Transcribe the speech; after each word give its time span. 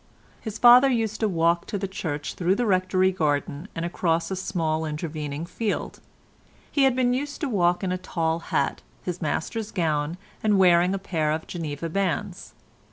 His 0.39 0.57
father 0.57 0.89
used 0.89 1.19
to 1.19 1.29
walk 1.29 1.67
to 1.67 1.77
the 1.77 1.87
church 1.87 2.33
through 2.33 2.55
the 2.55 2.65
Rectory 2.65 3.11
garden, 3.11 3.67
and 3.75 3.85
across 3.85 4.31
a 4.31 4.35
small 4.35 4.83
intervening 4.83 5.45
field. 5.45 5.99
He 6.71 6.85
had 6.85 6.95
been 6.95 7.13
used 7.13 7.39
to 7.41 7.47
walk 7.47 7.83
in 7.83 7.91
a 7.91 7.99
tall 7.99 8.39
hat, 8.49 8.81
his 9.03 9.21
Master's 9.21 9.69
gown, 9.69 10.17
and 10.41 10.57
wearing 10.57 10.95
a 10.95 10.97
pair 10.97 11.31
of 11.31 11.45
Geneva 11.45 11.87
bands. 11.87 12.55